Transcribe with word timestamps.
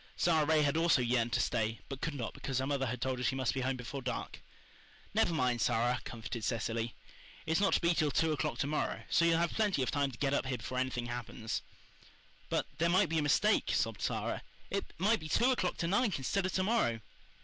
Sara 0.17 0.47
Ray 0.47 0.63
had 0.63 0.77
also 0.77 1.03
yearned 1.03 1.31
to 1.33 1.39
stay, 1.39 1.77
but 1.87 2.01
could 2.01 2.15
not 2.15 2.33
because 2.33 2.57
her 2.57 2.65
mother 2.65 2.87
had 2.87 2.99
told 3.03 3.19
her 3.19 3.23
she 3.23 3.35
must 3.35 3.53
be 3.53 3.61
home 3.61 3.75
before 3.75 4.01
dark. 4.01 4.39
"Never 5.13 5.31
mind, 5.31 5.61
Sara," 5.61 6.01
comforted 6.03 6.43
Cecily. 6.43 6.95
"It's 7.45 7.59
not 7.61 7.73
to 7.73 7.79
be 7.81 7.93
till 7.93 8.09
two 8.09 8.31
o'clock 8.31 8.57
to 8.57 8.65
morrow, 8.65 9.03
so 9.11 9.25
you'll 9.25 9.37
have 9.37 9.51
plenty 9.53 9.83
of 9.83 9.91
time 9.91 10.09
to 10.09 10.17
get 10.17 10.33
up 10.33 10.47
here 10.47 10.57
before 10.57 10.79
anything 10.79 11.05
happens." 11.05 11.61
"But 12.49 12.65
there 12.79 12.89
might 12.89 13.09
be 13.09 13.19
a 13.19 13.21
mistake," 13.21 13.73
sobbed 13.75 14.01
Sara. 14.01 14.41
"It 14.71 14.85
might 14.97 15.19
be 15.19 15.29
two 15.29 15.51
o'clock 15.51 15.77
to 15.77 15.87
night 15.87 16.17
instead 16.17 16.47
of 16.47 16.53
to 16.53 16.63
morrow." 16.63 17.01